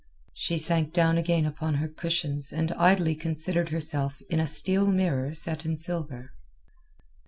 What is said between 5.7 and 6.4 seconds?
silver.